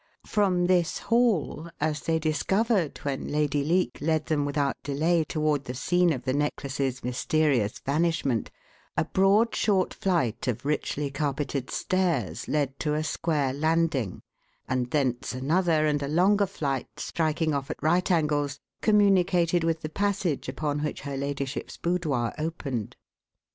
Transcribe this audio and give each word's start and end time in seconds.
From 0.25 0.65
this 0.65 0.97
hall, 0.97 1.69
as 1.79 2.01
they 2.01 2.17
discovered, 2.17 2.97
when 3.03 3.27
Lady 3.27 3.63
Leake 3.63 3.99
led 4.01 4.25
them 4.25 4.45
without 4.45 4.75
delay 4.83 5.23
toward 5.23 5.65
the 5.65 5.75
scene 5.75 6.11
of 6.11 6.23
the 6.23 6.33
necklace's 6.33 7.03
mysterious 7.03 7.77
vanishment, 7.77 8.49
a 8.97 9.05
broad, 9.05 9.53
short 9.55 9.93
flight 9.93 10.47
of 10.47 10.65
richly 10.65 11.11
carpeted 11.11 11.69
stairs 11.69 12.47
led 12.47 12.79
to 12.79 12.95
a 12.95 13.03
square 13.03 13.53
landing, 13.53 14.23
and 14.67 14.89
thence 14.89 15.35
another 15.35 15.85
and 15.85 16.01
a 16.01 16.07
longer 16.07 16.47
flight, 16.47 16.87
striking 16.97 17.53
off 17.53 17.69
at 17.69 17.77
right 17.83 18.09
angles, 18.09 18.59
communicated 18.81 19.63
with 19.63 19.81
the 19.81 19.87
passage 19.89 20.49
upon 20.49 20.79
which 20.79 21.01
her 21.01 21.15
ladyship's 21.15 21.77
boudoir 21.77 22.33
opened. 22.39 22.95